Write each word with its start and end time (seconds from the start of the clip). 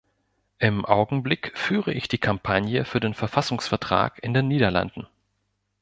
Im 0.57 0.83
Augenblick 0.83 1.55
führe 1.55 1.93
ich 1.93 2.07
die 2.07 2.17
Kampagne 2.17 2.85
für 2.85 2.99
den 2.99 3.13
Verfassungsvertrag 3.13 4.17
in 4.23 4.33
den 4.33 4.47
Niederlanden. 4.47 5.05